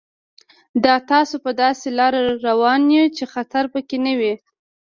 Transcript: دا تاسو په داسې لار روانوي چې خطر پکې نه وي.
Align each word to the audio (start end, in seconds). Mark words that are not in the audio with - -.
دا 0.83 0.95
تاسو 1.11 1.35
په 1.45 1.51
داسې 1.61 1.87
لار 1.97 2.13
روانوي 2.45 3.03
چې 3.17 3.23
خطر 3.33 3.63
پکې 3.73 3.97
نه 4.05 4.13
وي. 4.19 4.33